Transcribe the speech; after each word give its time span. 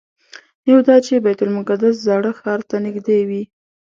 یو 0.69 0.79
دا 0.87 0.95
چې 1.05 1.13
بیت 1.25 1.39
المقدس 1.45 1.95
زاړه 2.07 2.31
ښار 2.39 2.59
ته 2.69 2.75
نږدې 2.85 3.19
وي. 3.29 3.43